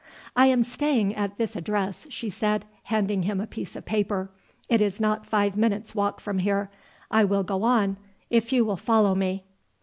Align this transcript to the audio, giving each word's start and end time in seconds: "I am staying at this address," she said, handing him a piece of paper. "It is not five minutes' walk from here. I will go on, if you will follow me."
"I 0.35 0.47
am 0.47 0.63
staying 0.63 1.13
at 1.13 1.37
this 1.37 1.55
address," 1.55 2.07
she 2.09 2.27
said, 2.31 2.65
handing 2.85 3.21
him 3.21 3.39
a 3.39 3.45
piece 3.45 3.75
of 3.75 3.85
paper. 3.85 4.31
"It 4.67 4.81
is 4.81 4.99
not 4.99 5.27
five 5.27 5.55
minutes' 5.55 5.93
walk 5.93 6.19
from 6.19 6.39
here. 6.39 6.71
I 7.11 7.23
will 7.23 7.43
go 7.43 7.61
on, 7.61 7.97
if 8.31 8.51
you 8.51 8.65
will 8.65 8.77
follow 8.77 9.13
me." 9.13 9.43